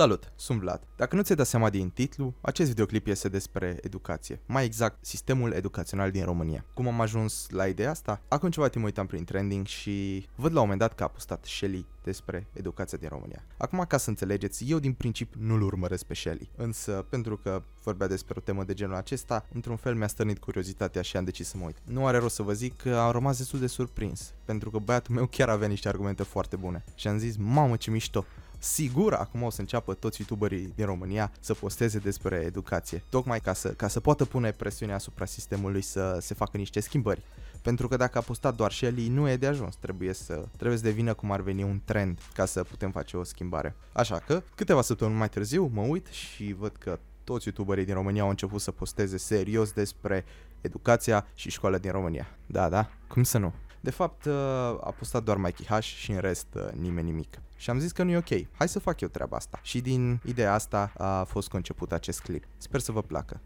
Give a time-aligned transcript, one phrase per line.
[0.00, 0.82] Salut, sunt Vlad.
[0.96, 5.52] Dacă nu ți-ai dat seama din titlu, acest videoclip este despre educație, mai exact sistemul
[5.52, 6.64] educațional din România.
[6.74, 8.20] Cum am ajuns la ideea asta?
[8.28, 11.44] Acum ceva timp uitam prin trending și văd la un moment dat că a postat
[11.44, 13.44] Shelly despre educația din România.
[13.56, 18.06] Acum, ca să înțelegeți, eu din principiu nu-l urmăresc pe Shelly, însă pentru că vorbea
[18.06, 21.56] despre o temă de genul acesta, într-un fel mi-a stănit curiozitatea și am decis să
[21.56, 21.76] mă uit.
[21.84, 25.14] Nu are rost să vă zic că am rămas destul de surprins, pentru că băiatul
[25.14, 28.24] meu chiar avea niște argumente foarte bune și am zis, mamă ce mișto,
[28.62, 33.52] sigur acum o să înceapă toți youtuberii din România să posteze despre educație, tocmai ca
[33.52, 37.22] să, ca să poată pune presiune asupra sistemului să se facă niște schimbări.
[37.62, 40.84] Pentru că dacă a postat doar Shelly, nu e de ajuns, trebuie să, trebuie să
[40.84, 43.74] devină cum ar veni un trend ca să putem face o schimbare.
[43.92, 48.22] Așa că, câteva săptămâni mai târziu, mă uit și văd că toți youtuberii din România
[48.22, 50.24] au început să posteze serios despre
[50.60, 52.26] educația și școala din România.
[52.46, 53.52] Da, da, cum să nu?
[53.80, 54.34] De fapt, uh,
[54.80, 57.38] a postat doar Mikey H și în rest uh, nimeni nimic.
[57.60, 59.58] Și am zis că nu e ok, hai să fac eu treaba asta.
[59.62, 62.44] Și din ideea asta a fost conceput acest clip.
[62.56, 63.40] Sper să vă placă.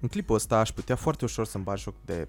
[0.00, 2.28] În clipul ăsta aș putea foarte ușor să-mi bag joc de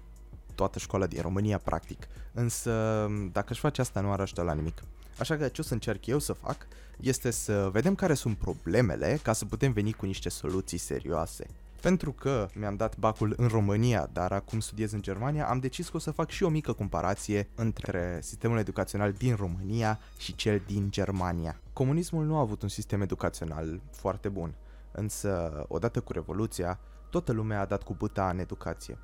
[0.54, 2.08] toată școala din România, practic.
[2.32, 4.82] Însă, dacă aș face asta, nu ar ajuta la nimic.
[5.18, 6.66] Așa că ce o să încerc eu să fac
[7.00, 11.46] este să vedem care sunt problemele ca să putem veni cu niște soluții serioase.
[11.82, 15.96] Pentru că mi-am dat bacul în România, dar acum studiez în Germania, am decis că
[15.96, 20.90] o să fac și o mică comparație între sistemul educațional din România și cel din
[20.90, 21.60] Germania.
[21.72, 24.54] Comunismul nu a avut un sistem educațional foarte bun,
[24.92, 26.78] însă odată cu Revoluția,
[27.10, 28.98] toată lumea a dat cu băta în educație.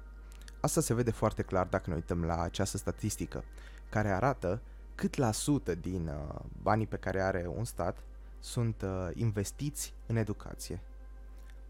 [0.61, 3.45] Asta se vede foarte clar dacă ne uităm la această statistică,
[3.89, 4.62] care arată
[4.95, 7.99] cât la sută din uh, banii pe care are un stat
[8.41, 10.83] sunt uh, investiți în educație.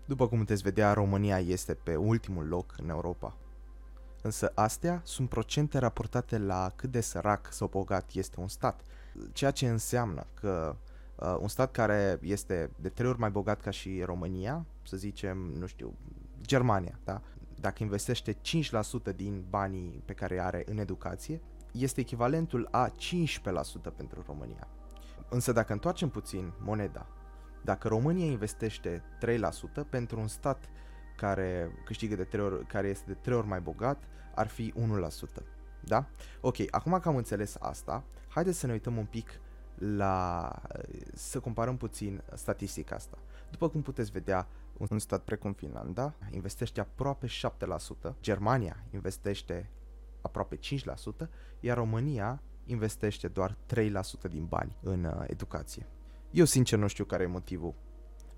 [0.08, 3.36] După cum puteți vedea, România este pe ultimul loc în Europa.
[4.22, 8.80] Însă astea sunt procente raportate la cât de sărac sau bogat este un stat,
[9.32, 10.76] ceea ce înseamnă că
[11.14, 15.36] uh, un stat care este de trei ori mai bogat ca și România, să zicem,
[15.38, 15.94] nu știu,
[16.40, 17.20] Germania, da?
[17.60, 18.32] dacă investește
[19.12, 21.40] 5% din banii pe care are în educație,
[21.72, 22.92] este echivalentul a 15%
[23.96, 24.68] pentru România.
[25.28, 27.06] Însă dacă întoarcem puțin moneda
[27.64, 29.02] dacă România investește
[29.82, 30.68] 3% pentru un stat
[31.16, 34.02] care câștigă de 3 ori, care este de 3 ori mai bogat,
[34.34, 34.74] ar fi
[35.40, 35.42] 1%.
[35.80, 36.06] Da?
[36.40, 39.40] Ok, acum că am înțeles asta, haideți să ne uităm un pic
[39.78, 40.52] la...
[41.14, 43.18] să comparăm puțin statistica asta.
[43.50, 44.46] După cum puteți vedea,
[44.90, 47.30] un stat precum Finlanda investește aproape 7%,
[48.20, 49.70] Germania investește
[50.20, 50.58] aproape
[51.24, 51.28] 5%,
[51.60, 55.86] iar România investește doar 3% din bani în uh, educație.
[56.30, 57.74] Eu sincer nu știu care e motivul.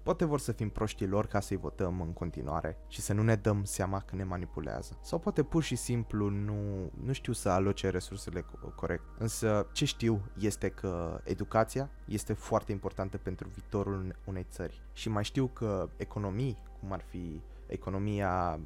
[0.03, 3.35] Poate vor să fim proștii lor ca să-i votăm în continuare și să nu ne
[3.35, 4.99] dăm seama că ne manipulează.
[5.03, 9.05] Sau poate pur și simplu nu, nu știu să aloce resursele corect.
[9.19, 14.83] Însă ce știu este că educația este foarte importantă pentru viitorul unei țări.
[14.93, 18.61] Și mai știu că economii, cum ar fi economia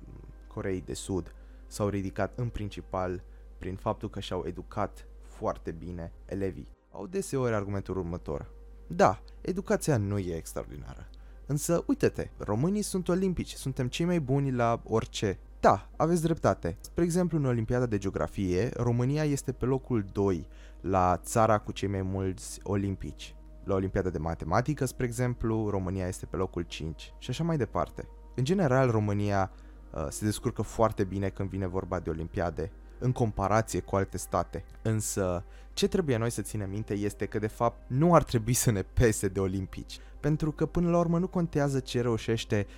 [0.47, 1.35] Coreei de Sud,
[1.67, 3.23] s-au ridicat în principal
[3.59, 6.69] prin faptul că și-au educat foarte bine elevii.
[6.91, 8.51] Au deseori argumentul următor.
[8.87, 11.09] Da, educația nu e extraordinară.
[11.47, 15.39] Însă, uite-te, românii sunt olimpici, suntem cei mai buni la orice.
[15.61, 16.77] Da, aveți dreptate.
[16.81, 20.47] Spre exemplu, în Olimpiada de Geografie, România este pe locul 2
[20.81, 23.35] la țara cu cei mai mulți olimpici.
[23.65, 28.09] La Olimpiada de Matematică, spre exemplu, România este pe locul 5 și așa mai departe.
[28.35, 29.51] În general, România
[29.93, 34.65] uh, se descurcă foarte bine când vine vorba de olimpiade în comparație cu alte state.
[34.83, 38.71] Însă, ce trebuie noi să ținem minte este că de fapt nu ar trebui să
[38.71, 42.69] ne pese de olimpici, pentru că până la urmă nu contează ce reușește 0,01%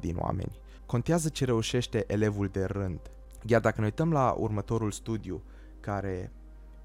[0.00, 0.60] din oameni.
[0.86, 3.00] Contează ce reușește elevul de rând.
[3.46, 5.42] Iar dacă ne uităm la următorul studiu
[5.80, 6.32] care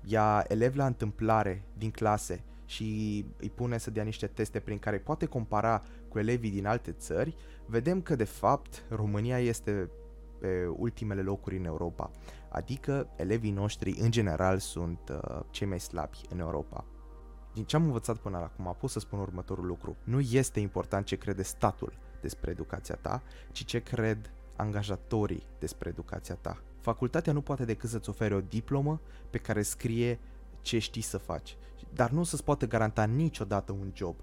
[0.03, 4.97] ia elevi la întâmplare din clase și îi pune să dea niște teste prin care
[4.97, 7.35] poate compara cu elevii din alte țări,
[7.65, 9.89] vedem că de fapt România este
[10.39, 12.11] pe ultimele locuri în Europa.
[12.49, 16.85] Adică elevii noștri în general sunt uh, cei mai slabi în Europa.
[17.53, 19.95] Din ce am învățat până acum, pot să spun următorul lucru.
[20.03, 23.21] Nu este important ce crede statul despre educația ta,
[23.51, 26.61] ci ce cred angajatorii despre educația ta.
[26.79, 30.19] Facultatea nu poate decât să-ți ofere o diplomă pe care scrie
[30.61, 31.57] ce știi să faci,
[31.93, 34.15] dar nu să-ți poate garanta niciodată un job.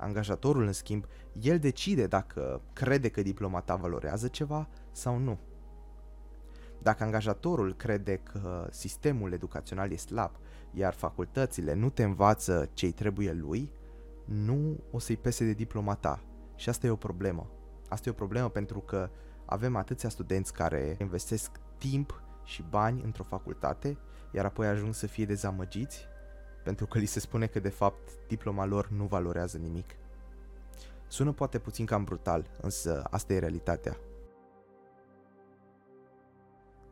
[0.00, 1.04] Angajatorul, în schimb,
[1.40, 5.38] el decide dacă crede că diploma ta valorează ceva sau nu.
[6.82, 10.30] Dacă angajatorul crede că sistemul educațional e slab,
[10.72, 13.72] iar facultățile nu te învață ce-i trebuie lui,
[14.24, 16.20] nu o să-i pese de diploma ta.
[16.54, 17.50] Și asta e o problemă.
[17.88, 19.10] Asta e o problemă pentru că
[19.44, 23.98] avem atâția studenți care investesc timp și bani într-o facultate,
[24.32, 26.08] iar apoi ajung să fie dezamăgiți
[26.64, 29.96] pentru că li se spune că de fapt diploma lor nu valorează nimic.
[31.08, 33.96] Sună poate puțin cam brutal, însă asta e realitatea.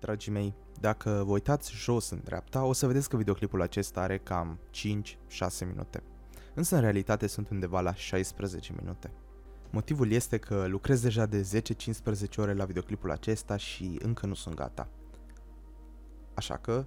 [0.00, 4.18] Dragii mei, dacă vă uitați jos în dreapta, o să vedeți că videoclipul acesta are
[4.18, 6.02] cam 5-6 minute.
[6.54, 9.10] Însă în realitate sunt undeva la 16 minute.
[9.70, 11.62] Motivul este că lucrez deja de
[12.32, 14.88] 10-15 ore la videoclipul acesta și încă nu sunt gata.
[16.34, 16.84] Așa că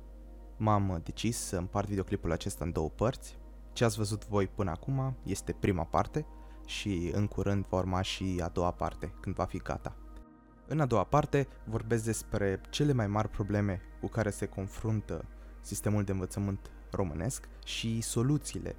[0.61, 3.37] m-am decis să împart videoclipul acesta în două părți.
[3.73, 6.25] Ce ați văzut voi până acum este prima parte
[6.65, 9.95] și în curând va urma și a doua parte, când va fi gata.
[10.67, 15.25] În a doua parte vorbesc despre cele mai mari probleme cu care se confruntă
[15.61, 18.75] sistemul de învățământ românesc și soluțiile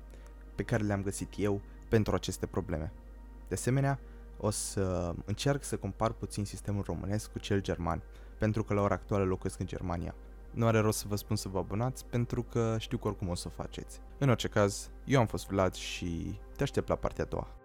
[0.55, 2.93] pe care le-am găsit eu pentru aceste probleme.
[3.49, 3.99] De asemenea,
[4.37, 8.03] o să încerc să compar puțin sistemul românesc cu cel german,
[8.39, 10.15] pentru că la ora actuală locuiesc în Germania.
[10.55, 13.35] Nu are rost să vă spun să vă abonați, pentru că știu că oricum o
[13.35, 14.01] să o faceți.
[14.19, 17.62] În orice caz, eu am fost Vlad și te aștept la partea a doua.